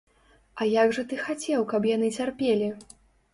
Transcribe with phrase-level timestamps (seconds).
[0.63, 2.73] А як жа ты хацеў, каб яны цярпелі?